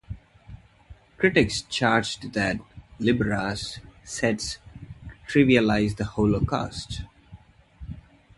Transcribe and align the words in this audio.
Critics 1.19 1.61
charged 1.61 2.33
that 2.33 2.59
Libera's 2.97 3.79
sets 4.03 4.57
trivialize 5.27 5.95
the 5.95 6.05
Holocaust. 6.05 7.01